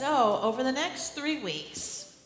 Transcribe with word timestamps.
So, 0.00 0.40
over 0.42 0.62
the 0.62 0.72
next 0.72 1.10
three 1.10 1.40
weeks, 1.40 2.16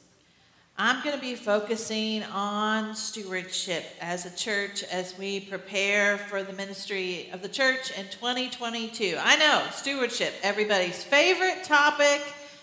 I'm 0.78 1.02
going 1.02 1.16
to 1.16 1.20
be 1.20 1.34
focusing 1.34 2.22
on 2.22 2.94
stewardship 2.94 3.84
as 4.00 4.24
a 4.26 4.36
church 4.36 4.84
as 4.84 5.18
we 5.18 5.40
prepare 5.40 6.16
for 6.16 6.44
the 6.44 6.52
ministry 6.52 7.28
of 7.32 7.42
the 7.42 7.48
church 7.48 7.90
in 7.98 8.04
2022. 8.10 9.16
I 9.18 9.34
know, 9.38 9.64
stewardship, 9.72 10.34
everybody's 10.44 11.02
favorite 11.02 11.64
topic 11.64 12.22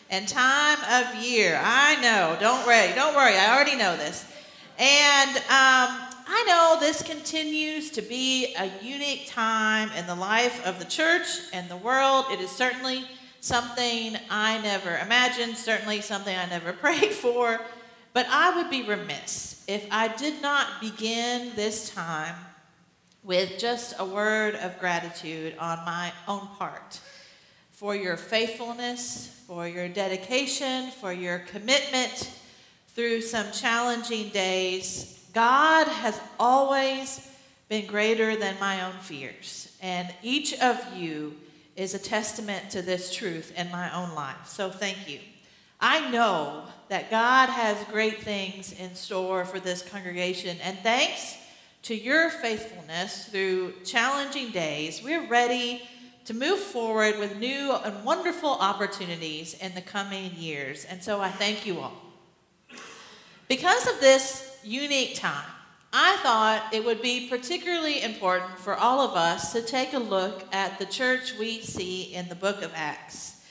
and 0.10 0.30
time 0.30 0.78
of 0.90 1.22
year. 1.22 1.59
I 1.62 2.00
know, 2.02 2.38
don't 2.40 2.66
worry, 2.66 2.94
don't 2.96 3.14
worry, 3.14 3.36
I 3.36 3.54
already 3.54 3.76
know 3.76 3.98
this. 3.98 4.23
And 4.80 5.36
um, 5.36 5.44
I 6.26 6.46
know 6.48 6.78
this 6.80 7.04
continues 7.04 7.92
to 7.92 8.02
be 8.02 8.56
a 8.58 8.72
unique 8.82 9.28
time 9.28 9.90
in 9.98 10.08
the 10.08 10.16
life 10.16 10.66
of 10.66 10.80
the 10.80 10.86
church 10.86 11.28
and 11.52 11.68
the 11.68 11.76
world. 11.76 12.28
It 12.32 12.40
is 12.40 12.50
certainly 12.50 13.04
something 13.41 14.16
I 14.30 14.61
never 14.61 14.95
imagined, 14.97 15.58
certainly 15.58 16.00
something 16.00 16.36
I 16.36 16.45
never 16.45 16.72
prayed 16.86 17.11
for. 17.11 17.59
But 18.14 18.28
I 18.30 18.56
would 18.56 18.70
be 18.70 18.84
remiss 18.84 19.64
if 19.67 19.86
I 19.92 20.08
did 20.09 20.42
not 20.42 20.80
begin 20.80 21.52
this 21.56 21.89
time 21.89 22.36
with 23.23 23.58
just 23.58 23.95
a 24.00 24.06
word 24.06 24.56
of 24.56 24.80
gratitude 24.80 25.56
on 25.58 25.78
my 25.86 26.12
own 26.28 26.47
part 26.58 27.00
for 27.72 27.95
your 27.95 28.17
faithfulness, 28.17 29.44
for 29.47 29.67
your 29.67 29.88
dedication, 29.88 30.92
for 30.92 31.14
your 31.14 31.39
commitment 31.39 32.31
through 32.89 33.22
some 33.22 33.52
challenging 33.52 34.30
days. 34.30 35.25
God 35.34 35.88
has 35.88 36.19
always 36.39 37.28
been 37.69 37.86
greater 37.88 38.36
than 38.36 38.59
my 38.59 38.86
own 38.86 38.94
fears, 39.02 39.75
and 39.81 40.14
each 40.22 40.53
of 40.59 40.78
you 40.95 41.36
is 41.82 41.96
a 41.96 42.00
testament 42.00 42.70
to 42.70 42.84
this 42.84 43.12
truth 43.12 43.52
in 43.58 43.72
my 43.72 43.92
own 43.96 44.14
life. 44.14 44.46
So 44.46 44.70
thank 44.70 45.10
you. 45.10 45.18
I 45.80 46.12
know 46.12 46.66
that 46.90 47.10
God 47.10 47.50
has 47.50 47.84
great 47.86 48.22
things 48.22 48.72
in 48.72 48.94
store 48.94 49.46
for 49.46 49.60
this 49.60 49.82
congregation, 49.82 50.58
and 50.62 50.78
thanks 50.80 51.38
to 51.84 51.96
your 51.96 52.30
faithfulness 52.30 53.26
through 53.30 53.74
challenging 53.84 54.52
days, 54.52 55.02
we're 55.04 55.28
ready 55.28 55.82
to 56.26 56.36
move 56.36 56.59
forward 56.59 57.18
with 57.18 57.38
new 57.38 57.74
and 57.74 58.06
wonderful 58.06 58.52
opportunities 58.52 59.56
in 59.56 59.74
the 59.74 59.82
coming 59.82 60.32
years. 60.36 60.86
And 60.86 61.04
so 61.04 61.20
I 61.20 61.30
thank 61.30 61.66
you 61.66 61.80
all. 61.80 61.94
Because 63.48 63.88
of 63.88 64.00
this 64.00 64.59
unique 64.64 65.16
time, 65.16 65.50
I 65.94 66.16
thought 66.23 66.73
it 66.73 66.86
would 66.86 67.02
be 67.02 67.28
particularly 67.28 68.02
important 68.02 68.58
for 68.58 68.75
all 68.75 69.02
of 69.02 69.17
us 69.17 69.52
to 69.52 69.61
take 69.61 69.92
a 69.92 70.00
look 70.00 70.45
at 70.53 70.80
the 70.80 70.86
church 70.86 71.38
we 71.38 71.59
see 71.59 72.14
in 72.14 72.30
the 72.30 72.36
book 72.36 72.61
of 72.61 72.72
Acts, 72.73 73.42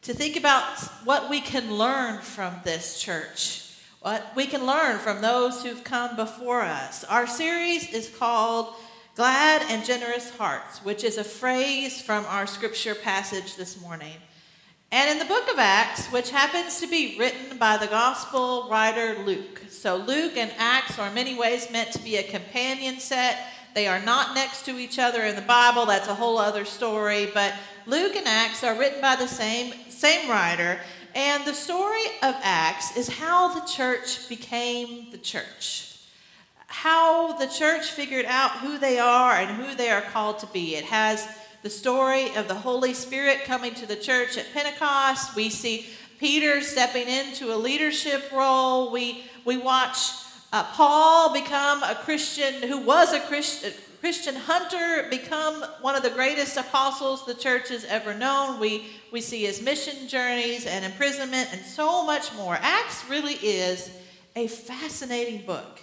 to 0.00 0.14
think 0.14 0.36
about 0.38 0.64
what 1.04 1.28
we 1.28 1.42
can 1.42 1.74
learn 1.74 2.22
from 2.22 2.54
this 2.64 2.98
church, 2.98 3.74
what 4.00 4.32
we 4.34 4.46
can 4.46 4.64
learn 4.64 5.00
from 5.00 5.20
those 5.20 5.62
who've 5.62 5.84
come 5.84 6.16
before 6.16 6.62
us. 6.62 7.04
Our 7.04 7.26
series 7.26 7.92
is 7.92 8.08
called 8.08 8.74
Glad 9.14 9.60
and 9.68 9.84
Generous 9.84 10.30
Hearts, 10.30 10.82
which 10.82 11.04
is 11.04 11.18
a 11.18 11.24
phrase 11.24 12.00
from 12.00 12.24
our 12.24 12.46
scripture 12.46 12.94
passage 12.94 13.56
this 13.56 13.78
morning. 13.82 14.16
And 14.92 15.08
in 15.08 15.18
the 15.18 15.24
book 15.24 15.50
of 15.50 15.58
Acts, 15.58 16.08
which 16.08 16.30
happens 16.30 16.78
to 16.80 16.86
be 16.86 17.16
written 17.18 17.56
by 17.56 17.78
the 17.78 17.86
gospel 17.86 18.68
writer 18.70 19.16
Luke. 19.24 19.62
So 19.70 19.96
Luke 19.96 20.36
and 20.36 20.52
Acts 20.58 20.98
are 20.98 21.08
in 21.08 21.14
many 21.14 21.34
ways 21.34 21.70
meant 21.70 21.92
to 21.92 21.98
be 21.98 22.18
a 22.18 22.22
companion 22.22 22.98
set. 22.98 23.38
They 23.74 23.86
are 23.86 24.00
not 24.00 24.34
next 24.34 24.66
to 24.66 24.78
each 24.78 24.98
other 24.98 25.22
in 25.22 25.34
the 25.34 25.40
Bible. 25.40 25.86
That's 25.86 26.08
a 26.08 26.14
whole 26.14 26.36
other 26.36 26.66
story. 26.66 27.30
But 27.32 27.54
Luke 27.86 28.16
and 28.16 28.28
Acts 28.28 28.62
are 28.62 28.78
written 28.78 29.00
by 29.00 29.16
the 29.16 29.26
same, 29.26 29.72
same 29.88 30.28
writer. 30.28 30.78
And 31.14 31.42
the 31.46 31.54
story 31.54 32.04
of 32.22 32.34
Acts 32.42 32.94
is 32.94 33.08
how 33.08 33.54
the 33.54 33.66
church 33.66 34.28
became 34.28 35.10
the 35.10 35.16
church. 35.16 35.96
How 36.66 37.32
the 37.38 37.46
church 37.46 37.90
figured 37.92 38.26
out 38.26 38.58
who 38.58 38.76
they 38.76 38.98
are 38.98 39.32
and 39.32 39.56
who 39.56 39.74
they 39.74 39.88
are 39.88 40.02
called 40.02 40.38
to 40.40 40.46
be. 40.48 40.76
It 40.76 40.84
has 40.84 41.26
the 41.62 41.70
story 41.70 42.34
of 42.34 42.48
the 42.48 42.54
Holy 42.54 42.92
Spirit 42.92 43.44
coming 43.44 43.72
to 43.74 43.86
the 43.86 43.96
church 43.96 44.36
at 44.36 44.52
Pentecost. 44.52 45.36
We 45.36 45.48
see 45.48 45.86
Peter 46.18 46.60
stepping 46.60 47.08
into 47.08 47.54
a 47.54 47.56
leadership 47.56 48.30
role. 48.32 48.90
We, 48.90 49.24
we 49.44 49.56
watch 49.56 49.98
uh, 50.52 50.64
Paul 50.74 51.32
become 51.32 51.82
a 51.84 51.94
Christian 51.94 52.68
who 52.68 52.78
was 52.78 53.12
a 53.12 53.20
Christian. 53.20 53.72
Christian 54.00 54.34
hunter 54.34 55.06
become 55.10 55.62
one 55.80 55.94
of 55.94 56.02
the 56.02 56.10
greatest 56.10 56.56
apostles 56.56 57.24
the 57.24 57.34
church 57.34 57.68
has 57.68 57.84
ever 57.84 58.12
known. 58.12 58.58
We, 58.58 58.86
we 59.12 59.20
see 59.20 59.44
his 59.44 59.62
mission 59.62 60.08
journeys 60.08 60.66
and 60.66 60.84
imprisonment 60.84 61.50
and 61.52 61.64
so 61.64 62.04
much 62.04 62.34
more. 62.34 62.58
Acts 62.60 63.08
really 63.08 63.34
is 63.34 63.92
a 64.34 64.48
fascinating 64.48 65.46
book. 65.46 65.80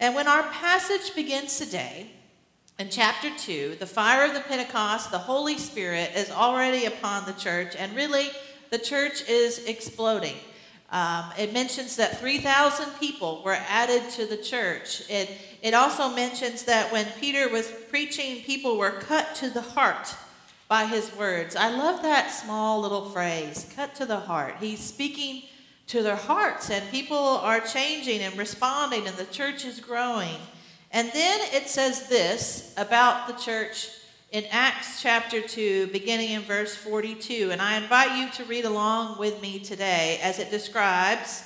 And 0.00 0.16
when 0.16 0.26
our 0.26 0.42
passage 0.42 1.14
begins 1.14 1.56
today, 1.56 2.10
in 2.78 2.88
chapter 2.90 3.30
2, 3.36 3.76
the 3.78 3.86
fire 3.86 4.26
of 4.26 4.34
the 4.34 4.40
Pentecost, 4.40 5.10
the 5.10 5.18
Holy 5.18 5.58
Spirit 5.58 6.10
is 6.16 6.30
already 6.30 6.86
upon 6.86 7.24
the 7.26 7.32
church, 7.34 7.74
and 7.76 7.94
really 7.94 8.28
the 8.70 8.78
church 8.78 9.28
is 9.28 9.64
exploding. 9.66 10.36
Um, 10.90 11.24
it 11.38 11.52
mentions 11.52 11.96
that 11.96 12.18
3,000 12.18 12.90
people 12.98 13.42
were 13.44 13.56
added 13.68 14.10
to 14.10 14.26
the 14.26 14.36
church. 14.36 15.08
It, 15.08 15.30
it 15.62 15.74
also 15.74 16.10
mentions 16.10 16.64
that 16.64 16.92
when 16.92 17.06
Peter 17.18 17.48
was 17.48 17.70
preaching, 17.88 18.42
people 18.42 18.76
were 18.76 18.90
cut 18.90 19.34
to 19.36 19.48
the 19.48 19.62
heart 19.62 20.14
by 20.68 20.86
his 20.86 21.14
words. 21.16 21.56
I 21.56 21.70
love 21.70 22.02
that 22.02 22.30
small 22.30 22.80
little 22.80 23.08
phrase, 23.10 23.70
cut 23.76 23.94
to 23.96 24.06
the 24.06 24.20
heart. 24.20 24.56
He's 24.60 24.80
speaking 24.80 25.42
to 25.88 26.02
their 26.02 26.16
hearts, 26.16 26.70
and 26.70 26.90
people 26.90 27.16
are 27.16 27.60
changing 27.60 28.20
and 28.20 28.36
responding, 28.36 29.06
and 29.06 29.16
the 29.16 29.26
church 29.26 29.64
is 29.64 29.80
growing. 29.80 30.36
And 30.92 31.10
then 31.12 31.40
it 31.52 31.68
says 31.68 32.08
this 32.08 32.74
about 32.76 33.26
the 33.26 33.32
church 33.32 33.88
in 34.30 34.44
Acts 34.50 35.00
chapter 35.00 35.40
2, 35.40 35.86
beginning 35.88 36.30
in 36.30 36.42
verse 36.42 36.74
42. 36.74 37.50
And 37.50 37.62
I 37.62 37.78
invite 37.78 38.18
you 38.18 38.30
to 38.32 38.48
read 38.48 38.66
along 38.66 39.18
with 39.18 39.40
me 39.40 39.58
today 39.58 40.20
as 40.22 40.38
it 40.38 40.50
describes 40.50 41.44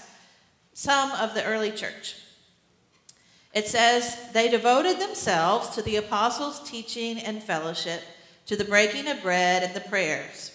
some 0.72 1.12
of 1.12 1.34
the 1.34 1.44
early 1.44 1.70
church. 1.70 2.16
It 3.54 3.68
says, 3.68 4.30
They 4.32 4.48
devoted 4.48 4.98
themselves 4.98 5.70
to 5.70 5.82
the 5.82 5.96
apostles' 5.96 6.68
teaching 6.68 7.18
and 7.20 7.42
fellowship, 7.42 8.02
to 8.46 8.56
the 8.56 8.64
breaking 8.64 9.08
of 9.08 9.22
bread 9.22 9.62
and 9.62 9.74
the 9.74 9.88
prayers. 9.88 10.52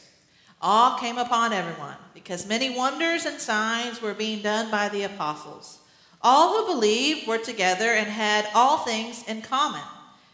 All 0.61 0.99
came 0.99 1.17
upon 1.17 1.53
everyone, 1.53 1.97
because 2.13 2.45
many 2.45 2.77
wonders 2.77 3.25
and 3.25 3.39
signs 3.39 4.01
were 4.01 4.13
being 4.13 4.41
done 4.41 4.69
by 4.69 4.89
the 4.89 5.03
apostles. 5.03 5.80
All 6.23 6.49
who 6.53 6.73
believed 6.73 7.27
were 7.27 7.39
together 7.39 7.91
and 7.91 8.07
had 8.07 8.47
all 8.53 8.77
things 8.79 9.23
in 9.27 9.41
common. 9.41 9.81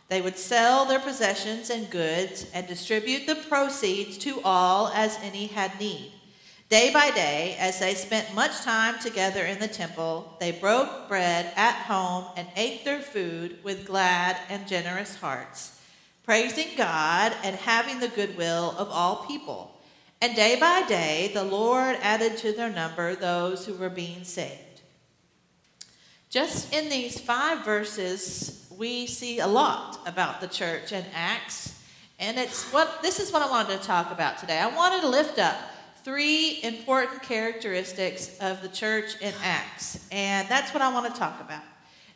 They 0.09 0.21
would 0.21 0.37
sell 0.37 0.85
their 0.85 0.99
possessions 0.99 1.69
and 1.69 1.89
goods 1.89 2.45
and 2.53 2.67
distribute 2.67 3.25
the 3.25 3.35
proceeds 3.35 4.17
to 4.19 4.41
all 4.43 4.89
as 4.89 5.17
any 5.21 5.47
had 5.47 5.79
need. 5.79 6.11
Day 6.69 6.91
by 6.91 7.11
day, 7.11 7.55
as 7.59 7.79
they 7.79 7.93
spent 7.93 8.35
much 8.35 8.61
time 8.61 8.99
together 8.99 9.45
in 9.45 9.59
the 9.59 9.69
temple, 9.69 10.35
they 10.41 10.51
broke 10.51 11.07
bread 11.07 11.53
at 11.55 11.75
home 11.75 12.25
and 12.35 12.47
ate 12.57 12.83
their 12.83 12.99
food 12.99 13.57
with 13.63 13.87
glad 13.87 14.37
and 14.49 14.67
generous 14.67 15.15
hearts, 15.15 15.79
praising 16.25 16.67
God 16.75 17.33
and 17.43 17.55
having 17.55 18.01
the 18.01 18.09
goodwill 18.09 18.75
of 18.77 18.89
all 18.89 19.25
people. 19.25 19.79
And 20.21 20.35
day 20.35 20.59
by 20.59 20.85
day, 20.87 21.31
the 21.33 21.45
Lord 21.45 21.97
added 22.01 22.37
to 22.39 22.51
their 22.51 22.69
number 22.69 23.15
those 23.15 23.65
who 23.65 23.73
were 23.75 23.89
being 23.89 24.25
saved. 24.25 24.66
Just 26.37 26.71
in 26.71 26.87
these 26.87 27.19
five 27.19 27.65
verses, 27.65 28.67
we 28.77 29.07
see 29.07 29.39
a 29.39 29.47
lot 29.47 29.97
about 30.05 30.39
the 30.39 30.47
church 30.47 30.91
and 30.91 31.03
Acts. 31.15 31.81
And 32.19 32.37
it's 32.37 32.71
what 32.71 33.01
this 33.01 33.19
is 33.19 33.33
what 33.33 33.41
I 33.41 33.49
wanted 33.49 33.81
to 33.81 33.87
talk 33.87 34.11
about 34.11 34.37
today. 34.37 34.59
I 34.59 34.67
wanted 34.67 35.01
to 35.01 35.07
lift 35.07 35.39
up 35.39 35.55
three 36.03 36.59
important 36.61 37.23
characteristics 37.23 38.37
of 38.39 38.61
the 38.61 38.67
church 38.67 39.19
in 39.19 39.33
Acts. 39.41 40.07
And 40.11 40.47
that's 40.47 40.75
what 40.75 40.83
I 40.83 40.93
want 40.93 41.11
to 41.11 41.19
talk 41.19 41.41
about. 41.41 41.63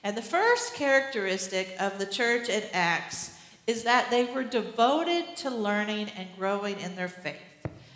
And 0.04 0.16
the 0.16 0.22
first 0.22 0.76
characteristic 0.76 1.76
of 1.80 1.98
the 1.98 2.06
church 2.06 2.48
in 2.48 2.62
Acts 2.74 3.36
is 3.66 3.82
that 3.86 4.12
they 4.12 4.26
were 4.26 4.44
devoted 4.44 5.36
to 5.38 5.50
learning 5.50 6.12
and 6.16 6.28
growing 6.38 6.80
in 6.82 6.96
their 6.96 7.10
faith. 7.10 7.42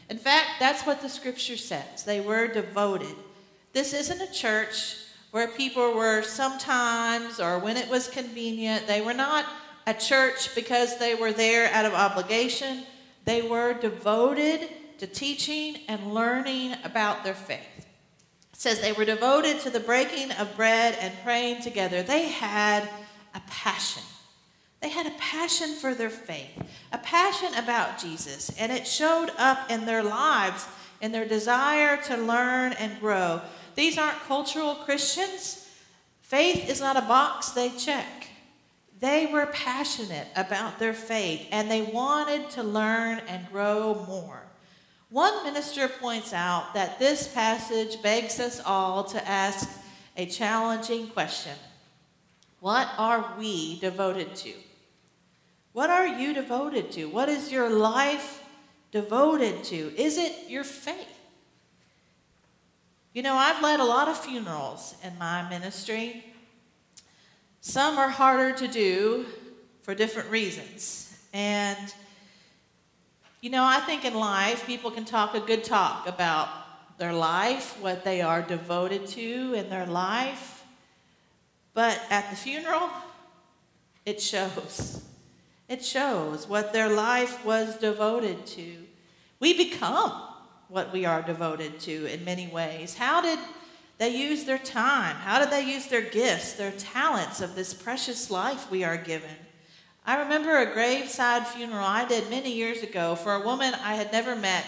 In 0.10 0.18
fact, 0.18 0.54
that's 0.60 0.88
what 0.88 1.04
the 1.04 1.10
scripture 1.10 1.56
says. 1.56 2.04
They 2.04 2.19
were 2.19 2.48
devoted. 2.48 3.16
This 3.74 3.94
isn't 3.94 4.28
a 4.28 4.33
church 4.33 5.05
where 5.36 5.50
people 5.50 5.92
were 5.92 6.22
sometimes 6.22 7.42
or 7.42 7.60
when 7.60 7.76
it 7.76 7.90
was 7.90 8.08
convenient. 8.08 8.88
They 8.88 9.02
were 9.02 9.14
not 9.14 9.46
a 9.86 9.94
church 9.94 10.56
because 10.56 10.98
they 10.98 11.14
were 11.14 11.34
there 11.34 11.70
out 11.74 11.84
of 11.84 11.94
obligation. 11.94 12.86
They 13.26 13.42
were 13.42 13.74
devoted 13.74 14.70
to 14.98 15.08
teaching 15.08 15.80
and 15.90 16.14
learning 16.14 16.76
about 16.86 17.26
their 17.26 17.34
faith. 17.34 17.60
It 17.80 17.86
says 18.54 18.80
they 18.80 18.94
were 18.94 19.04
devoted 19.04 19.60
to 19.60 19.70
the 19.70 19.82
breaking 19.82 20.32
of 20.32 20.56
bread 20.56 20.98
and 21.02 21.14
praying 21.26 21.64
together. 21.64 22.02
They 22.02 22.30
had 22.30 22.88
a 23.34 23.42
passion. 23.48 24.04
They 24.80 24.88
had 24.88 25.06
a 25.06 25.18
passion 25.20 25.74
for 25.74 25.94
their 25.94 26.10
faith, 26.10 26.64
a 26.94 26.98
passion 26.98 27.54
about 27.56 28.00
Jesus, 28.00 28.52
and 28.58 28.72
it 28.72 28.88
showed 28.88 29.31
up 29.38 29.70
in 29.70 29.86
their 29.86 30.02
lives 30.02 30.66
in 31.02 31.12
their 31.12 31.28
desire 31.28 31.98
to 32.04 32.18
learn 32.18 32.74
and 32.74 33.00
grow. 33.00 33.42
These 33.75 33.98
aren't 33.98 34.19
cultural 34.22 34.75
Christians. 34.75 35.69
Faith 36.22 36.69
is 36.69 36.81
not 36.81 36.98
a 36.98 37.01
box 37.01 37.50
they 37.50 37.69
check. 37.69 38.27
They 39.00 39.25
were 39.27 39.45
passionate 39.48 40.27
about 40.36 40.80
their 40.80 40.94
faith 40.94 41.48
and 41.51 41.69
they 41.69 41.81
wanted 41.81 42.50
to 42.51 42.63
learn 42.63 43.22
and 43.27 43.50
grow 43.51 44.06
more. 44.07 44.42
One 45.10 45.44
minister 45.44 45.88
points 45.88 46.33
out 46.33 46.74
that 46.74 46.98
this 46.98 47.27
passage 47.27 48.01
begs 48.01 48.39
us 48.39 48.62
all 48.66 49.04
to 49.06 49.27
ask 49.27 49.69
a 50.18 50.25
challenging 50.25 51.07
question 51.10 51.54
What 52.60 52.89
are 52.98 53.33
we 53.38 53.80
devoted 53.80 54.36
to? 54.38 54.54
What 55.74 55.89
are 55.89 56.07
you 56.07 56.33
devoted 56.33 56.92
to? 56.94 57.06
What 57.06 57.28
is 57.28 57.51
your 57.51 57.69
life 57.69 58.44
devoted 58.92 59.63
to? 59.66 59.94
Is 59.98 60.18
it 60.18 60.50
your 60.50 60.63
faith? 60.63 61.15
You 63.16 63.22
know, 63.22 63.36
I've 63.36 63.64
led 63.64 63.80
a 63.80 63.86
lot 63.86 64.10
of 64.10 64.18
funerals 64.18 64.94
in 65.02 65.18
my 65.18 65.48
ministry. 65.48 66.22
Some 67.62 67.98
are 67.98 68.10
harder 68.10 68.52
to 68.58 68.68
do 68.68 69.26
for 69.84 69.96
different 69.96 70.30
reasons. 70.30 71.18
And, 71.32 71.94
you 73.40 73.50
know, 73.50 73.64
I 73.64 73.80
think 73.80 74.04
in 74.04 74.16
life, 74.16 74.68
people 74.68 74.92
can 74.92 75.06
talk 75.06 75.34
a 75.34 75.40
good 75.40 75.64
talk 75.64 76.10
about 76.10 76.50
their 76.98 77.14
life, 77.14 77.82
what 77.82 78.04
they 78.04 78.22
are 78.22 78.42
devoted 78.42 79.08
to 79.08 79.54
in 79.54 79.70
their 79.70 79.86
life. 79.86 80.66
But 81.74 81.98
at 82.10 82.30
the 82.30 82.36
funeral, 82.36 82.90
it 84.06 84.22
shows. 84.22 85.06
It 85.70 85.86
shows 85.86 86.50
what 86.50 86.74
their 86.74 86.90
life 86.90 87.46
was 87.46 87.78
devoted 87.78 88.46
to. 88.48 88.76
We 89.40 89.56
become 89.56 90.12
what 90.70 90.92
we 90.92 91.06
are 91.06 91.22
devoted 91.22 91.80
to 91.82 92.06
in 92.06 92.26
many 92.26 92.48
ways. 92.48 92.96
How 92.96 93.22
did 93.22 93.40
they 93.98 94.10
use 94.10 94.44
their 94.44 94.58
time? 94.58 95.16
How 95.16 95.40
did 95.40 95.52
they 95.52 95.64
use 95.64 95.88
their 95.88 96.02
gifts, 96.02 96.54
their 96.54 96.72
talents 96.72 97.42
of 97.42 97.56
this 97.56 97.74
precious 97.74 98.30
life 98.30 98.70
we 98.70 98.84
are 98.84 98.98
given? 98.98 99.30
I 100.06 100.20
remember 100.20 100.58
a 100.58 100.72
graveside 100.72 101.48
funeral 101.48 101.86
I 101.86 102.06
did 102.06 102.30
many 102.30 102.54
years 102.54 102.84
ago 102.84 103.16
for 103.16 103.34
a 103.34 103.44
woman 103.44 103.74
I 103.74 103.96
had 103.96 104.12
never 104.12 104.36
met. 104.36 104.66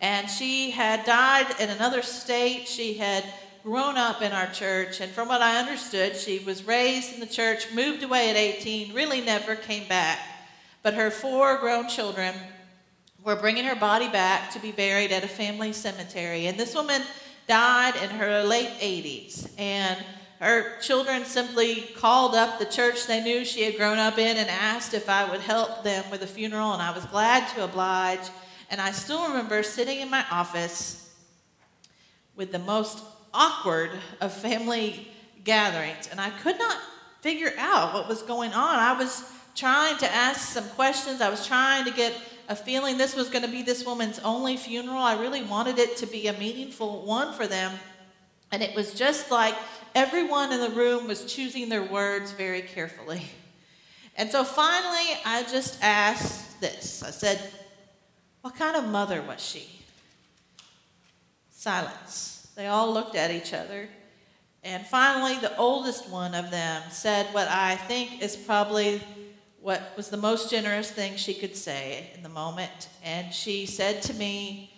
And 0.00 0.30
she 0.30 0.70
had 0.70 1.04
died 1.04 1.46
in 1.60 1.70
another 1.70 2.02
state. 2.02 2.68
She 2.68 2.94
had 2.94 3.24
grown 3.62 3.98
up 3.98 4.22
in 4.22 4.32
our 4.32 4.46
church. 4.46 5.00
And 5.00 5.12
from 5.12 5.28
what 5.28 5.42
I 5.42 5.58
understood, 5.58 6.16
she 6.16 6.38
was 6.38 6.66
raised 6.66 7.12
in 7.12 7.20
the 7.20 7.26
church, 7.26 7.72
moved 7.74 8.02
away 8.02 8.30
at 8.30 8.36
18, 8.36 8.94
really 8.94 9.20
never 9.20 9.56
came 9.56 9.88
back. 9.88 10.18
But 10.82 10.94
her 10.94 11.10
four 11.10 11.58
grown 11.58 11.88
children 11.88 12.34
we're 13.28 13.36
bringing 13.36 13.64
her 13.64 13.76
body 13.76 14.08
back 14.08 14.50
to 14.50 14.58
be 14.58 14.72
buried 14.72 15.12
at 15.12 15.22
a 15.22 15.28
family 15.28 15.70
cemetery. 15.70 16.46
And 16.46 16.58
this 16.58 16.74
woman 16.74 17.02
died 17.46 17.94
in 18.02 18.08
her 18.08 18.42
late 18.42 18.70
80s. 18.80 19.50
And 19.58 20.02
her 20.40 20.78
children 20.80 21.26
simply 21.26 21.90
called 21.94 22.34
up 22.34 22.58
the 22.58 22.64
church 22.64 23.06
they 23.06 23.22
knew 23.22 23.44
she 23.44 23.64
had 23.64 23.76
grown 23.76 23.98
up 23.98 24.16
in 24.16 24.38
and 24.38 24.48
asked 24.48 24.94
if 24.94 25.10
I 25.10 25.30
would 25.30 25.40
help 25.40 25.84
them 25.84 26.10
with 26.10 26.20
the 26.20 26.26
funeral. 26.26 26.72
And 26.72 26.80
I 26.80 26.90
was 26.90 27.04
glad 27.04 27.46
to 27.54 27.64
oblige. 27.64 28.30
And 28.70 28.80
I 28.80 28.92
still 28.92 29.28
remember 29.28 29.62
sitting 29.62 30.00
in 30.00 30.08
my 30.08 30.24
office 30.30 31.14
with 32.34 32.50
the 32.50 32.58
most 32.58 33.04
awkward 33.34 33.90
of 34.22 34.32
family 34.32 35.06
gatherings. 35.44 36.08
And 36.10 36.18
I 36.18 36.30
could 36.30 36.58
not 36.58 36.78
figure 37.20 37.52
out 37.58 37.92
what 37.92 38.08
was 38.08 38.22
going 38.22 38.54
on. 38.54 38.78
I 38.78 38.94
was 38.94 39.30
trying 39.54 39.98
to 39.98 40.10
ask 40.10 40.48
some 40.48 40.66
questions, 40.70 41.20
I 41.20 41.28
was 41.28 41.46
trying 41.46 41.84
to 41.84 41.90
get 41.90 42.14
a 42.48 42.56
feeling 42.56 42.96
this 42.96 43.14
was 43.14 43.28
going 43.28 43.44
to 43.44 43.50
be 43.50 43.62
this 43.62 43.84
woman's 43.84 44.18
only 44.20 44.56
funeral. 44.56 44.98
I 44.98 45.20
really 45.20 45.42
wanted 45.42 45.78
it 45.78 45.98
to 45.98 46.06
be 46.06 46.28
a 46.28 46.32
meaningful 46.32 47.04
one 47.04 47.34
for 47.34 47.46
them. 47.46 47.78
And 48.50 48.62
it 48.62 48.74
was 48.74 48.94
just 48.94 49.30
like 49.30 49.54
everyone 49.94 50.52
in 50.52 50.60
the 50.60 50.70
room 50.70 51.06
was 51.06 51.32
choosing 51.32 51.68
their 51.68 51.84
words 51.84 52.32
very 52.32 52.62
carefully. 52.62 53.22
And 54.16 54.30
so 54.30 54.42
finally, 54.44 55.20
I 55.24 55.44
just 55.44 55.78
asked 55.82 56.60
this 56.60 57.02
I 57.02 57.10
said, 57.10 57.52
What 58.40 58.56
kind 58.56 58.76
of 58.76 58.88
mother 58.88 59.22
was 59.22 59.44
she? 59.44 59.68
Silence. 61.50 62.50
They 62.56 62.66
all 62.66 62.92
looked 62.92 63.14
at 63.14 63.30
each 63.30 63.52
other. 63.52 63.88
And 64.64 64.84
finally, 64.86 65.38
the 65.38 65.56
oldest 65.56 66.08
one 66.10 66.34
of 66.34 66.50
them 66.50 66.82
said 66.90 67.26
what 67.32 67.46
I 67.48 67.76
think 67.76 68.22
is 68.22 68.36
probably 68.36 69.00
what 69.68 69.92
was 69.98 70.08
the 70.08 70.16
most 70.16 70.50
generous 70.50 70.90
thing 70.90 71.14
she 71.14 71.34
could 71.34 71.54
say 71.54 72.08
in 72.14 72.22
the 72.22 72.28
moment. 72.30 72.88
And 73.04 73.34
she 73.34 73.66
said 73.66 74.00
to 74.04 74.14
me, 74.14 74.72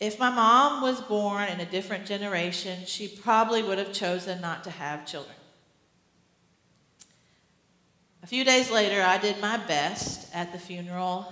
if 0.00 0.18
my 0.18 0.30
mom 0.30 0.80
was 0.80 1.02
born 1.02 1.46
in 1.50 1.60
a 1.60 1.66
different 1.66 2.06
generation, 2.06 2.86
she 2.86 3.06
probably 3.06 3.62
would 3.62 3.76
have 3.76 3.92
chosen 3.92 4.40
not 4.40 4.64
to 4.64 4.70
have 4.70 5.04
children. 5.04 5.36
A 8.22 8.26
few 8.26 8.44
days 8.44 8.70
later, 8.70 9.02
I 9.02 9.18
did 9.18 9.38
my 9.42 9.58
best 9.58 10.26
at 10.34 10.52
the 10.52 10.58
funeral. 10.58 11.30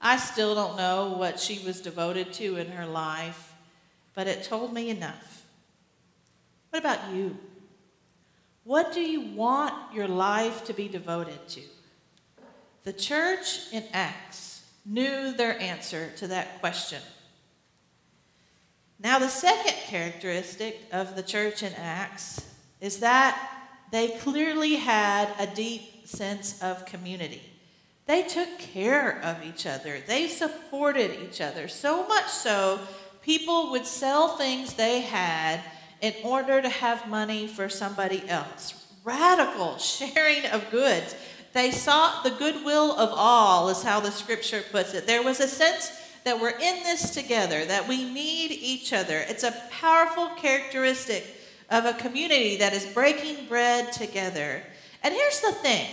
I 0.00 0.16
still 0.16 0.56
don't 0.56 0.76
know 0.76 1.12
what 1.12 1.38
she 1.38 1.64
was 1.64 1.80
devoted 1.80 2.32
to 2.32 2.56
in 2.56 2.72
her 2.72 2.86
life, 2.86 3.54
but 4.16 4.26
it 4.26 4.42
told 4.42 4.72
me 4.72 4.90
enough. 4.90 5.46
What 6.70 6.80
about 6.80 7.14
you? 7.14 7.38
What 8.68 8.92
do 8.92 9.00
you 9.00 9.22
want 9.34 9.94
your 9.94 10.06
life 10.06 10.64
to 10.64 10.74
be 10.74 10.88
devoted 10.88 11.48
to? 11.48 11.62
The 12.84 12.92
church 12.92 13.60
in 13.72 13.82
Acts 13.94 14.62
knew 14.84 15.32
their 15.32 15.58
answer 15.58 16.10
to 16.18 16.26
that 16.26 16.60
question. 16.60 17.00
Now, 19.00 19.18
the 19.20 19.28
second 19.28 19.72
characteristic 19.86 20.82
of 20.92 21.16
the 21.16 21.22
church 21.22 21.62
in 21.62 21.72
Acts 21.76 22.44
is 22.78 22.98
that 22.98 23.40
they 23.90 24.08
clearly 24.18 24.74
had 24.74 25.30
a 25.38 25.46
deep 25.46 26.06
sense 26.06 26.62
of 26.62 26.84
community. 26.84 27.40
They 28.04 28.22
took 28.22 28.58
care 28.58 29.18
of 29.22 29.42
each 29.46 29.64
other, 29.64 30.02
they 30.06 30.28
supported 30.28 31.18
each 31.22 31.40
other, 31.40 31.68
so 31.68 32.06
much 32.06 32.28
so, 32.28 32.80
people 33.22 33.70
would 33.70 33.86
sell 33.86 34.36
things 34.36 34.74
they 34.74 35.00
had 35.00 35.62
in 36.00 36.14
order 36.24 36.62
to 36.62 36.68
have 36.68 37.08
money 37.08 37.46
for 37.46 37.68
somebody 37.68 38.28
else. 38.28 38.86
Radical 39.04 39.78
sharing 39.78 40.46
of 40.46 40.70
goods. 40.70 41.14
They 41.52 41.70
sought 41.70 42.24
the 42.24 42.30
goodwill 42.30 42.92
of 42.92 43.10
all, 43.12 43.68
is 43.68 43.82
how 43.82 44.00
the 44.00 44.10
scripture 44.10 44.62
puts 44.70 44.94
it. 44.94 45.06
There 45.06 45.22
was 45.22 45.40
a 45.40 45.48
sense 45.48 45.90
that 46.24 46.40
we're 46.40 46.50
in 46.50 46.82
this 46.82 47.10
together, 47.10 47.64
that 47.64 47.88
we 47.88 48.04
need 48.04 48.52
each 48.52 48.92
other. 48.92 49.24
It's 49.28 49.44
a 49.44 49.62
powerful 49.70 50.28
characteristic 50.36 51.24
of 51.70 51.84
a 51.84 51.94
community 51.94 52.56
that 52.58 52.72
is 52.72 52.86
breaking 52.86 53.46
bread 53.46 53.92
together. 53.92 54.62
And 55.02 55.14
here's 55.14 55.40
the 55.40 55.52
thing 55.52 55.88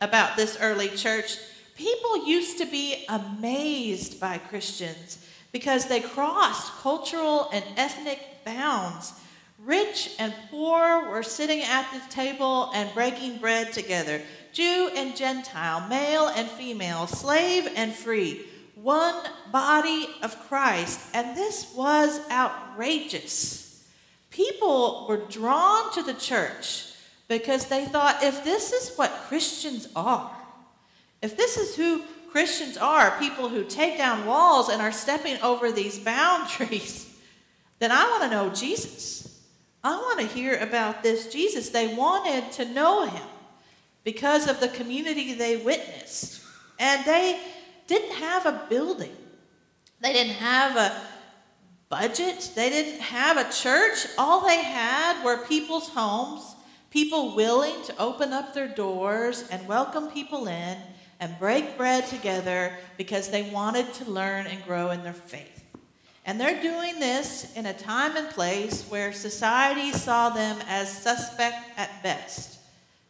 about 0.00 0.36
this 0.36 0.58
early 0.60 0.88
church 0.88 1.38
people 1.76 2.26
used 2.26 2.58
to 2.58 2.66
be 2.66 3.04
amazed 3.08 4.18
by 4.18 4.38
Christians 4.38 5.24
because 5.52 5.86
they 5.86 6.00
crossed 6.00 6.72
cultural 6.80 7.48
and 7.52 7.64
ethnic 7.76 8.44
bounds. 8.44 9.12
Rich 9.58 10.16
and 10.18 10.34
poor 10.50 11.08
were 11.08 11.22
sitting 11.22 11.62
at 11.62 11.90
the 11.92 12.00
table 12.12 12.70
and 12.74 12.92
breaking 12.92 13.38
bread 13.38 13.72
together. 13.72 14.20
Jew 14.52 14.90
and 14.94 15.16
Gentile, 15.16 15.88
male 15.88 16.28
and 16.28 16.48
female, 16.48 17.06
slave 17.06 17.68
and 17.74 17.92
free, 17.92 18.46
one 18.74 19.14
body 19.50 20.08
of 20.22 20.38
Christ. 20.48 21.00
And 21.14 21.36
this 21.36 21.72
was 21.74 22.20
outrageous. 22.30 23.86
People 24.30 25.06
were 25.08 25.24
drawn 25.28 25.92
to 25.94 26.02
the 26.02 26.14
church 26.14 26.92
because 27.28 27.66
they 27.66 27.86
thought 27.86 28.22
if 28.22 28.44
this 28.44 28.72
is 28.72 28.96
what 28.96 29.10
Christians 29.28 29.88
are, 29.96 30.30
if 31.22 31.36
this 31.36 31.56
is 31.56 31.74
who 31.74 32.02
Christians 32.30 32.76
are, 32.76 33.18
people 33.18 33.48
who 33.48 33.64
take 33.64 33.96
down 33.96 34.26
walls 34.26 34.68
and 34.68 34.82
are 34.82 34.92
stepping 34.92 35.40
over 35.40 35.72
these 35.72 35.98
boundaries, 35.98 37.18
then 37.78 37.90
I 37.90 38.04
want 38.04 38.24
to 38.24 38.30
know 38.30 38.50
Jesus. 38.50 39.25
I 39.84 39.96
want 39.96 40.20
to 40.20 40.26
hear 40.26 40.56
about 40.58 41.02
this 41.02 41.32
Jesus. 41.32 41.70
They 41.70 41.94
wanted 41.94 42.52
to 42.52 42.64
know 42.64 43.06
him 43.06 43.26
because 44.04 44.48
of 44.48 44.60
the 44.60 44.68
community 44.68 45.34
they 45.34 45.56
witnessed. 45.56 46.42
And 46.78 47.04
they 47.04 47.40
didn't 47.86 48.16
have 48.16 48.46
a 48.46 48.66
building, 48.68 49.16
They 50.00 50.12
didn't 50.12 50.34
have 50.34 50.76
a 50.76 51.00
budget, 51.88 52.50
they 52.54 52.68
didn't 52.70 53.00
have 53.00 53.36
a 53.36 53.52
church. 53.52 54.06
All 54.18 54.46
they 54.46 54.62
had 54.62 55.24
were 55.24 55.46
people's 55.46 55.88
homes, 55.88 56.54
people 56.90 57.34
willing 57.36 57.82
to 57.84 57.98
open 57.98 58.32
up 58.32 58.54
their 58.54 58.68
doors 58.68 59.44
and 59.50 59.66
welcome 59.68 60.08
people 60.08 60.48
in 60.48 60.78
and 61.20 61.38
break 61.38 61.76
bread 61.76 62.06
together 62.06 62.72
because 62.96 63.30
they 63.30 63.50
wanted 63.50 63.92
to 63.94 64.10
learn 64.10 64.46
and 64.46 64.62
grow 64.64 64.90
in 64.90 65.02
their 65.02 65.12
faith. 65.12 65.64
And 66.26 66.40
they're 66.40 66.60
doing 66.60 66.98
this 66.98 67.52
in 67.54 67.66
a 67.66 67.72
time 67.72 68.16
and 68.16 68.28
place 68.28 68.82
where 68.90 69.12
society 69.12 69.92
saw 69.92 70.30
them 70.30 70.58
as 70.68 70.90
suspect 70.90 71.78
at 71.78 72.02
best. 72.02 72.58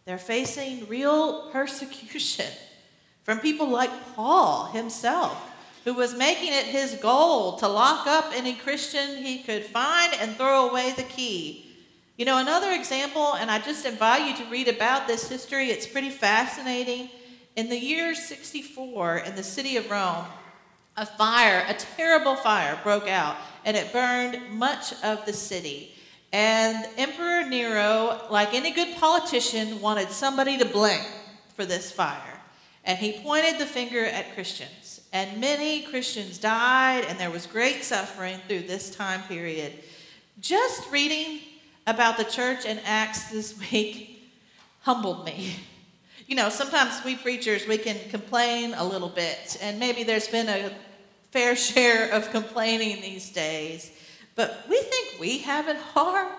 They're 0.04 0.18
facing 0.18 0.86
real 0.86 1.50
persecution 1.52 2.46
from 3.24 3.40
people 3.40 3.68
like 3.68 4.14
Paul 4.14 4.66
himself, 4.66 5.42
who 5.84 5.94
was 5.94 6.14
making 6.14 6.52
it 6.52 6.66
his 6.66 6.94
goal 6.96 7.56
to 7.56 7.66
lock 7.66 8.06
up 8.06 8.32
any 8.34 8.54
Christian 8.54 9.16
he 9.16 9.42
could 9.42 9.64
find 9.64 10.12
and 10.20 10.36
throw 10.36 10.68
away 10.68 10.92
the 10.92 11.02
key. 11.02 11.74
You 12.18 12.26
know, 12.26 12.38
another 12.38 12.72
example, 12.72 13.34
and 13.34 13.50
I 13.50 13.58
just 13.58 13.86
invite 13.86 14.28
you 14.28 14.44
to 14.44 14.50
read 14.50 14.68
about 14.68 15.06
this 15.06 15.28
history, 15.28 15.70
it's 15.70 15.86
pretty 15.86 16.10
fascinating. 16.10 17.08
In 17.56 17.70
the 17.70 17.78
year 17.78 18.14
64, 18.14 19.18
in 19.18 19.36
the 19.36 19.42
city 19.42 19.78
of 19.78 19.90
Rome, 19.90 20.26
a 20.96 21.04
fire, 21.04 21.64
a 21.68 21.74
terrible 21.74 22.36
fire, 22.36 22.78
broke 22.82 23.08
out, 23.08 23.36
and 23.64 23.76
it 23.76 23.92
burned 23.92 24.50
much 24.50 24.92
of 25.04 25.24
the 25.26 25.32
city. 25.32 25.92
And 26.32 26.86
Emperor 26.96 27.44
Nero, 27.48 28.20
like 28.30 28.54
any 28.54 28.70
good 28.70 28.96
politician, 28.96 29.80
wanted 29.80 30.10
somebody 30.10 30.58
to 30.58 30.64
blame 30.64 31.04
for 31.54 31.64
this 31.64 31.90
fire. 31.90 32.40
And 32.84 32.98
he 32.98 33.20
pointed 33.20 33.58
the 33.58 33.66
finger 33.66 34.04
at 34.04 34.34
Christians. 34.34 35.00
And 35.12 35.40
many 35.40 35.82
Christians 35.82 36.38
died, 36.38 37.04
and 37.08 37.18
there 37.18 37.30
was 37.30 37.46
great 37.46 37.84
suffering 37.84 38.38
through 38.48 38.62
this 38.62 38.94
time 38.94 39.22
period. 39.22 39.72
Just 40.40 40.90
reading 40.90 41.40
about 41.86 42.16
the 42.16 42.24
church 42.24 42.64
in 42.64 42.78
Acts 42.84 43.30
this 43.30 43.58
week 43.72 44.30
humbled 44.80 45.24
me 45.24 45.56
you 46.26 46.34
know, 46.34 46.48
sometimes 46.48 47.04
we 47.04 47.14
preachers, 47.14 47.66
we 47.68 47.78
can 47.78 47.96
complain 48.10 48.74
a 48.74 48.84
little 48.84 49.08
bit, 49.08 49.56
and 49.62 49.78
maybe 49.78 50.02
there's 50.02 50.26
been 50.26 50.48
a 50.48 50.72
fair 51.36 51.54
share 51.54 52.10
of 52.12 52.30
complaining 52.30 53.02
these 53.02 53.28
days, 53.28 53.92
but 54.36 54.64
we 54.70 54.80
think 54.80 55.20
we 55.20 55.36
have 55.36 55.68
it 55.68 55.76
hard. 55.76 56.32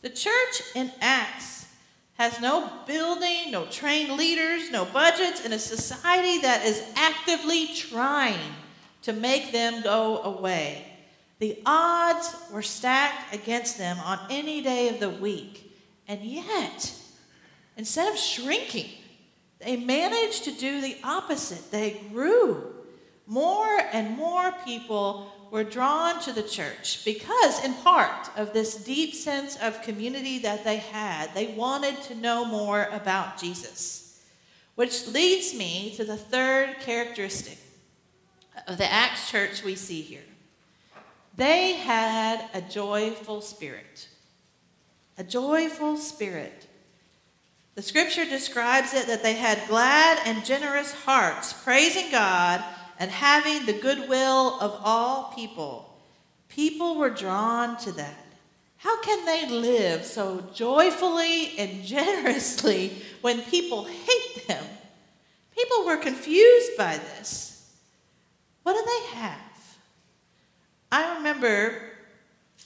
The 0.00 0.08
church 0.08 0.62
in 0.74 0.90
Acts 1.02 1.66
has 2.14 2.40
no 2.40 2.70
building, 2.86 3.50
no 3.50 3.66
trained 3.66 4.16
leaders, 4.16 4.70
no 4.70 4.86
budgets, 4.86 5.44
and 5.44 5.52
a 5.52 5.58
society 5.58 6.40
that 6.40 6.64
is 6.64 6.82
actively 6.96 7.66
trying 7.74 8.54
to 9.02 9.12
make 9.12 9.52
them 9.52 9.82
go 9.82 10.22
away. 10.22 10.86
The 11.38 11.58
odds 11.66 12.34
were 12.50 12.62
stacked 12.62 13.34
against 13.34 13.76
them 13.76 13.98
on 13.98 14.20
any 14.30 14.62
day 14.62 14.88
of 14.88 15.00
the 15.00 15.10
week, 15.10 15.70
and 16.08 16.22
yet, 16.22 16.94
instead 17.76 18.10
of 18.10 18.18
shrinking, 18.18 18.88
they 19.58 19.76
managed 19.76 20.44
to 20.44 20.52
do 20.52 20.80
the 20.80 20.96
opposite. 21.04 21.70
They 21.70 22.00
grew. 22.10 22.73
More 23.26 23.80
and 23.92 24.16
more 24.16 24.52
people 24.64 25.32
were 25.50 25.64
drawn 25.64 26.20
to 26.22 26.32
the 26.32 26.42
church 26.42 27.04
because, 27.04 27.64
in 27.64 27.74
part, 27.74 28.28
of 28.36 28.52
this 28.52 28.74
deep 28.74 29.14
sense 29.14 29.56
of 29.62 29.82
community 29.82 30.40
that 30.40 30.64
they 30.64 30.78
had. 30.78 31.32
They 31.32 31.54
wanted 31.54 32.02
to 32.02 32.14
know 32.16 32.44
more 32.44 32.88
about 32.92 33.38
Jesus. 33.38 34.20
Which 34.74 35.06
leads 35.06 35.54
me 35.54 35.94
to 35.96 36.04
the 36.04 36.16
third 36.16 36.80
characteristic 36.80 37.58
of 38.66 38.78
the 38.78 38.92
Acts 38.92 39.30
church 39.30 39.62
we 39.62 39.76
see 39.76 40.00
here. 40.02 40.24
They 41.36 41.72
had 41.74 42.48
a 42.52 42.60
joyful 42.60 43.40
spirit. 43.40 44.08
A 45.16 45.24
joyful 45.24 45.96
spirit. 45.96 46.66
The 47.76 47.82
scripture 47.82 48.24
describes 48.24 48.92
it 48.94 49.06
that 49.06 49.22
they 49.22 49.34
had 49.34 49.68
glad 49.68 50.18
and 50.26 50.44
generous 50.44 50.92
hearts, 50.92 51.52
praising 51.52 52.10
God 52.10 52.62
and 52.98 53.10
having 53.10 53.66
the 53.66 53.80
goodwill 53.80 54.60
of 54.60 54.80
all 54.84 55.32
people. 55.34 55.98
People 56.48 56.96
were 56.96 57.10
drawn 57.10 57.76
to 57.78 57.92
that. 57.92 58.24
How 58.76 59.00
can 59.00 59.24
they 59.24 59.48
live 59.48 60.04
so 60.04 60.44
joyfully 60.54 61.58
and 61.58 61.84
generously 61.84 62.92
when 63.22 63.40
people 63.42 63.84
hate 63.84 64.46
them? 64.46 64.64
People 65.56 65.86
were 65.86 65.96
confused 65.96 66.76
by 66.76 66.98
this. 66.98 67.72
What 68.62 68.74
do 68.74 68.82
they 68.84 69.16
have? 69.16 69.40
I 70.90 71.16
remember 71.16 71.82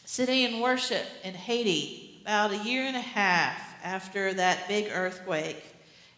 sitting 0.05 0.43
in 0.43 0.61
worship 0.61 1.07
in 1.23 1.35
Haiti 1.35 2.21
about 2.23 2.51
a 2.51 2.59
year 2.59 2.83
and 2.83 2.97
a 2.97 3.01
half 3.01 3.61
after 3.85 4.35
that 4.35 4.69
big 4.69 4.91
earthquake. 4.93 5.65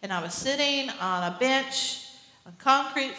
And 0.02 0.12
I 0.12 0.22
was 0.22 0.34
sitting 0.34 0.90
on 1.00 1.32
a 1.32 1.36
bench, 1.38 2.06
a 2.46 2.52
concrete 2.62 3.14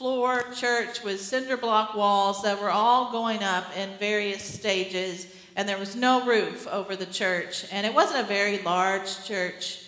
floor 0.00 0.42
church 0.54 1.04
with 1.04 1.20
cinder 1.20 1.58
block 1.58 1.94
walls 1.94 2.42
that 2.42 2.58
were 2.58 2.70
all 2.70 3.12
going 3.12 3.42
up 3.42 3.66
in 3.76 3.90
various 3.98 4.42
stages, 4.42 5.26
and 5.56 5.68
there 5.68 5.76
was 5.76 5.94
no 5.94 6.24
roof 6.24 6.66
over 6.68 6.96
the 6.96 7.04
church. 7.04 7.66
And 7.70 7.86
it 7.86 7.92
wasn't 7.92 8.24
a 8.24 8.26
very 8.26 8.62
large 8.62 9.26
church. 9.26 9.84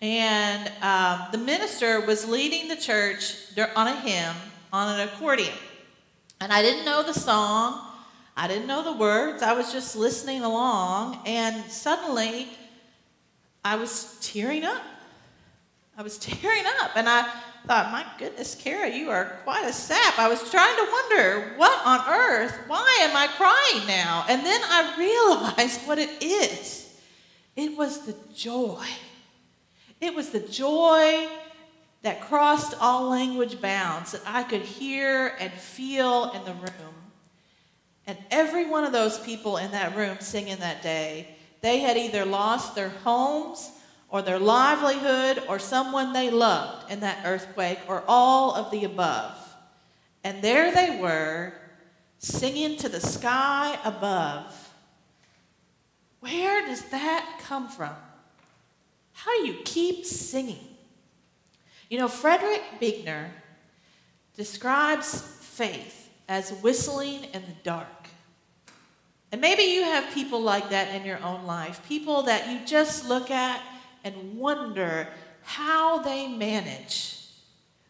And 0.00 0.72
um, 0.80 1.26
the 1.30 1.36
minister 1.36 2.00
was 2.06 2.26
leading 2.26 2.68
the 2.68 2.76
church 2.76 3.34
on 3.76 3.86
a 3.86 4.00
hymn 4.00 4.34
on 4.72 4.98
an 4.98 5.06
accordion. 5.06 5.52
And 6.40 6.50
I 6.54 6.62
didn't 6.62 6.86
know 6.86 7.02
the 7.02 7.12
song, 7.12 7.86
I 8.38 8.48
didn't 8.48 8.66
know 8.66 8.82
the 8.82 8.96
words, 8.96 9.42
I 9.42 9.52
was 9.52 9.70
just 9.74 9.94
listening 9.94 10.40
along. 10.40 11.18
And 11.26 11.70
suddenly, 11.70 12.48
I 13.62 13.76
was 13.76 14.16
tearing 14.22 14.64
up. 14.64 14.82
I 15.98 16.02
was 16.02 16.16
tearing 16.40 16.64
up. 16.80 16.92
And 16.96 17.06
I 17.06 17.30
thought, 17.66 17.92
my 17.92 18.04
goodness, 18.18 18.54
Kara, 18.54 18.90
you 18.90 19.10
are 19.10 19.38
quite 19.44 19.66
a 19.66 19.72
sap. 19.72 20.18
I 20.18 20.28
was 20.28 20.50
trying 20.50 20.76
to 20.76 20.88
wonder, 20.90 21.52
what 21.56 21.86
on 21.86 22.08
earth? 22.08 22.58
Why 22.66 22.98
am 23.02 23.16
I 23.16 23.26
crying 23.28 23.86
now? 23.86 24.24
And 24.28 24.44
then 24.44 24.60
I 24.64 25.54
realized 25.56 25.86
what 25.86 25.98
it 25.98 26.22
is 26.22 26.80
it 27.56 27.76
was 27.76 28.06
the 28.06 28.16
joy. 28.34 28.86
It 30.00 30.14
was 30.14 30.30
the 30.30 30.40
joy 30.40 31.28
that 32.02 32.22
crossed 32.22 32.74
all 32.80 33.10
language 33.10 33.60
bounds 33.60 34.12
that 34.12 34.22
I 34.24 34.44
could 34.44 34.62
hear 34.62 35.34
and 35.38 35.52
feel 35.52 36.30
in 36.32 36.44
the 36.44 36.54
room. 36.54 36.94
And 38.06 38.16
every 38.30 38.66
one 38.66 38.84
of 38.84 38.92
those 38.92 39.18
people 39.18 39.58
in 39.58 39.72
that 39.72 39.94
room 39.94 40.16
singing 40.20 40.56
that 40.58 40.82
day 40.82 41.36
they 41.60 41.80
had 41.80 41.96
either 41.96 42.24
lost 42.24 42.74
their 42.74 42.88
homes 42.88 43.70
or 44.10 44.22
their 44.22 44.38
livelihood 44.38 45.42
or 45.48 45.58
someone 45.58 46.12
they 46.12 46.30
loved 46.30 46.90
in 46.90 47.00
that 47.00 47.22
earthquake 47.24 47.78
or 47.88 48.02
all 48.08 48.54
of 48.54 48.70
the 48.70 48.84
above. 48.84 49.36
And 50.24 50.42
there 50.42 50.72
they 50.74 50.98
were, 51.00 51.54
singing 52.18 52.76
to 52.76 52.88
the 52.88 53.00
sky 53.00 53.78
above. 53.84 54.70
Where 56.20 56.66
does 56.66 56.82
that 56.90 57.40
come 57.42 57.68
from? 57.68 57.94
How 59.12 59.38
do 59.38 59.46
you 59.46 59.58
keep 59.64 60.04
singing? 60.04 60.76
You 61.88 61.98
know, 61.98 62.08
Frederick 62.08 62.62
Buechner 62.78 63.30
describes 64.36 65.22
faith 65.22 66.10
as 66.28 66.52
whistling 66.62 67.24
in 67.32 67.42
the 67.42 67.56
dark. 67.62 67.86
And 69.32 69.40
maybe 69.40 69.62
you 69.62 69.82
have 69.82 70.12
people 70.12 70.42
like 70.42 70.70
that 70.70 70.94
in 70.94 71.06
your 71.06 71.22
own 71.22 71.46
life, 71.46 71.86
people 71.88 72.22
that 72.22 72.48
you 72.50 72.66
just 72.66 73.08
look 73.08 73.30
at 73.30 73.62
and 74.04 74.38
wonder 74.38 75.08
how 75.42 75.98
they 75.98 76.28
manage. 76.28 77.26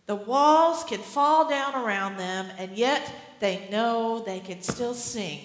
The 0.06 0.14
walls 0.16 0.84
can 0.84 1.00
fall 1.00 1.48
down 1.48 1.74
around 1.74 2.16
them, 2.16 2.48
and 2.58 2.76
yet 2.76 3.12
they 3.38 3.68
know 3.70 4.20
they 4.20 4.40
can 4.40 4.62
still 4.62 4.94
sing. 4.94 5.40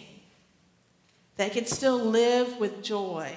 They 1.38 1.50
can 1.50 1.66
still 1.66 1.98
live 1.98 2.58
with 2.58 2.84
joy, 2.84 3.32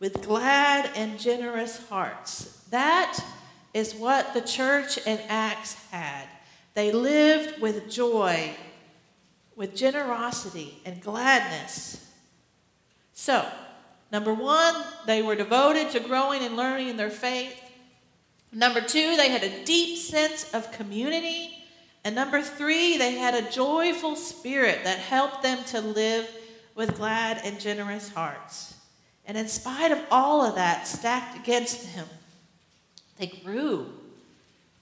with 0.00 0.22
glad 0.26 0.90
and 0.96 1.18
generous 1.18 1.86
hearts. 1.88 2.64
That 2.70 3.18
is 3.74 3.94
what 3.94 4.34
the 4.34 4.40
church 4.40 4.98
in 5.06 5.18
Acts 5.28 5.74
had. 5.90 6.26
They 6.74 6.92
lived 6.92 7.60
with 7.60 7.90
joy 7.90 8.56
with 9.56 9.74
generosity 9.74 10.78
and 10.84 11.00
gladness. 11.00 12.12
So, 13.14 13.50
number 14.12 14.32
one, 14.32 14.74
they 15.06 15.22
were 15.22 15.34
devoted 15.34 15.90
to 15.90 16.00
growing 16.00 16.42
and 16.42 16.56
learning 16.56 16.88
in 16.88 16.96
their 16.96 17.10
faith. 17.10 17.60
Number 18.52 18.80
two, 18.80 19.16
they 19.16 19.28
had 19.28 19.42
a 19.42 19.64
deep 19.64 19.98
sense 19.98 20.52
of 20.54 20.72
community. 20.72 21.52
And 22.04 22.14
number 22.14 22.40
three, 22.40 22.96
they 22.96 23.12
had 23.12 23.34
a 23.34 23.50
joyful 23.50 24.16
spirit 24.16 24.84
that 24.84 24.98
helped 24.98 25.42
them 25.42 25.62
to 25.64 25.80
live 25.80 26.30
with 26.74 26.96
glad 26.96 27.40
and 27.44 27.58
generous 27.58 28.12
hearts. 28.12 28.74
And 29.26 29.36
in 29.36 29.48
spite 29.48 29.90
of 29.90 30.00
all 30.10 30.42
of 30.42 30.54
that 30.54 30.86
stacked 30.86 31.36
against 31.36 31.94
them, 31.94 32.06
they 33.18 33.26
grew. 33.26 33.86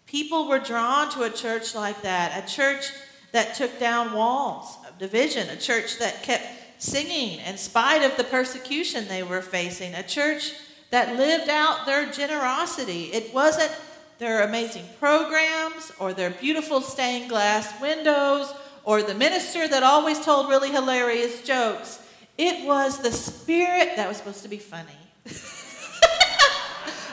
People 0.06 0.48
were 0.48 0.58
drawn 0.58 1.10
to 1.12 1.22
a 1.22 1.30
church 1.30 1.74
like 1.74 2.02
that, 2.02 2.44
a 2.44 2.46
church 2.46 2.90
that 3.32 3.54
took 3.54 3.80
down 3.80 4.12
walls 4.12 4.76
of 4.88 4.98
division, 4.98 5.48
a 5.48 5.56
church 5.56 5.98
that 5.98 6.22
kept 6.22 6.46
singing 6.84 7.40
in 7.40 7.56
spite 7.56 8.02
of 8.02 8.16
the 8.18 8.24
persecution 8.24 9.08
they 9.08 9.22
were 9.22 9.40
facing, 9.40 9.94
a 9.94 10.02
church 10.02 10.52
that 10.90 11.16
lived 11.16 11.48
out 11.48 11.86
their 11.86 12.10
generosity. 12.12 13.04
It 13.04 13.32
wasn't 13.32 13.74
their 14.18 14.42
amazing 14.42 14.84
programs 15.00 15.90
or 15.98 16.12
their 16.12 16.30
beautiful 16.30 16.82
stained 16.82 17.30
glass 17.30 17.80
windows 17.80 18.52
or 18.84 19.02
the 19.02 19.14
minister 19.14 19.66
that 19.66 19.82
always 19.82 20.20
told 20.20 20.50
really 20.50 20.70
hilarious 20.70 21.42
jokes. 21.42 22.00
It 22.36 22.66
was 22.66 22.98
the 22.98 23.12
spirit 23.12 23.96
that 23.96 24.06
was 24.06 24.18
supposed 24.18 24.42
to 24.42 24.48
be 24.48 24.58
funny. 24.58 24.98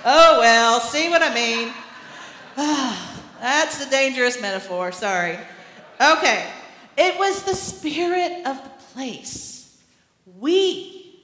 oh, 0.05 0.39
well, 0.41 0.81
see 0.81 1.09
what 1.09 1.23
I 1.23 1.33
mean? 1.33 1.73
Ah, 2.57 3.21
that's 3.39 3.85
a 3.85 3.89
dangerous 3.89 4.41
metaphor, 4.41 4.91
sorry. 4.91 5.37
Okay, 6.01 6.45
it 6.97 7.17
was 7.17 7.43
the 7.43 7.55
spirit 7.55 8.45
of 8.45 8.61
the 8.61 8.69
place. 8.93 9.50
We, 10.41 11.21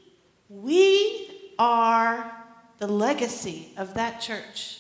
we 0.48 1.32
are 1.58 2.32
the 2.78 2.88
legacy 2.88 3.70
of 3.76 3.96
that 3.96 4.22
church. 4.22 4.80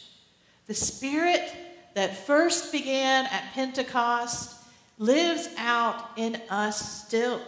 The 0.67 0.75
spirit 0.75 1.51
that 1.95 2.27
first 2.27 2.71
began 2.71 3.25
at 3.25 3.51
Pentecost 3.53 4.63
lives 4.99 5.49
out 5.57 6.11
in 6.17 6.39
us 6.51 7.03
still. 7.07 7.41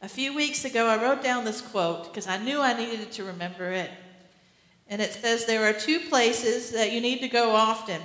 A 0.00 0.08
few 0.08 0.34
weeks 0.34 0.64
ago, 0.64 0.86
I 0.86 1.02
wrote 1.02 1.22
down 1.22 1.44
this 1.44 1.60
quote 1.60 2.04
because 2.04 2.26
I 2.26 2.38
knew 2.38 2.62
I 2.62 2.72
needed 2.72 3.12
to 3.12 3.24
remember 3.24 3.70
it. 3.70 3.90
And 4.88 5.02
it 5.02 5.12
says 5.12 5.44
there 5.44 5.68
are 5.68 5.74
two 5.74 6.00
places 6.00 6.70
that 6.70 6.92
you 6.92 7.02
need 7.02 7.20
to 7.20 7.28
go 7.28 7.54
often 7.54 8.00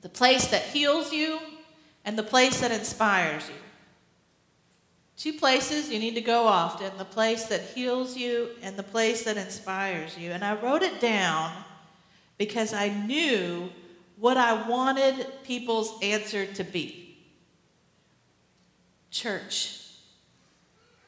the 0.00 0.08
place 0.08 0.46
that 0.46 0.62
heals 0.62 1.12
you 1.12 1.38
and 2.06 2.16
the 2.16 2.22
place 2.22 2.62
that 2.62 2.72
inspires 2.72 3.46
you. 3.46 3.59
Two 5.20 5.34
places 5.34 5.90
you 5.90 5.98
need 5.98 6.14
to 6.14 6.22
go 6.22 6.46
often 6.46 6.90
the 6.96 7.04
place 7.04 7.44
that 7.44 7.60
heals 7.60 8.16
you 8.16 8.48
and 8.62 8.74
the 8.74 8.82
place 8.82 9.24
that 9.24 9.36
inspires 9.36 10.16
you. 10.16 10.30
And 10.30 10.42
I 10.42 10.58
wrote 10.58 10.80
it 10.80 10.98
down 10.98 11.52
because 12.38 12.72
I 12.72 12.88
knew 12.88 13.68
what 14.16 14.38
I 14.38 14.66
wanted 14.66 15.26
people's 15.44 15.92
answer 16.02 16.46
to 16.46 16.64
be 16.64 17.18
church. 19.10 19.82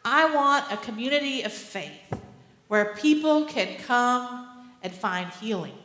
I 0.05 0.35
want 0.35 0.71
a 0.71 0.77
community 0.77 1.41
of 1.41 1.53
faith 1.55 2.21
where 2.69 2.95
people 2.97 3.47
can 3.47 3.79
come 3.79 4.47
and 4.83 4.93
find 4.93 5.31
healing. 5.41 5.79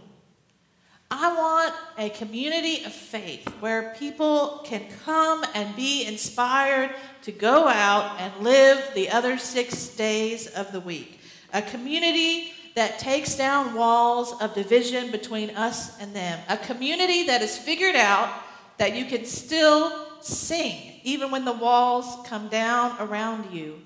I 1.10 1.34
want 1.34 1.74
a 1.98 2.10
community 2.10 2.84
of 2.84 2.92
faith 2.92 3.48
where 3.62 3.96
people 3.98 4.62
can 4.66 4.84
come 5.06 5.46
and 5.56 5.74
be 5.76 6.06
inspired 6.06 6.94
to 7.24 7.32
go 7.32 7.68
out 7.68 8.20
and 8.20 8.44
live 8.44 8.92
the 8.94 9.10
other 9.10 9.38
six 9.38 9.88
days 9.88 10.48
of 10.48 10.72
the 10.74 10.82
week. 10.82 11.22
A 11.54 11.62
community 11.62 12.52
that 12.76 13.00
takes 13.00 13.36
down 13.36 13.74
walls 13.74 14.34
of 14.42 14.54
division 14.54 15.10
between 15.12 15.52
us 15.52 16.00
and 16.02 16.14
them. 16.14 16.40
A 16.50 16.58
community 16.58 17.26
that 17.28 17.40
has 17.40 17.58
figured 17.58 17.96
out 17.96 18.30
that 18.78 18.96
you 18.96 19.06
can 19.06 19.26
still 19.26 20.22
sing 20.22 21.00
even 21.04 21.32
when 21.32 21.46
the 21.46 21.54
walls 21.54 22.28
come 22.28 22.50
down 22.50 22.98
around 23.00 23.54
you. 23.54 23.80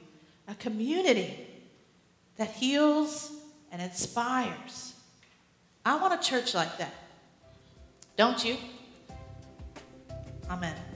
A 0.48 0.56
community 0.56 1.38
that 2.38 2.50
heals 2.50 3.32
and 3.72 3.80
inspires. 3.80 4.94
I 5.86 5.98
want 5.98 6.14
a 6.14 6.30
church 6.30 6.56
like 6.56 6.78
that. 6.80 6.94
Don't 8.18 8.44
you? 8.46 8.58
Amen. 10.50 10.91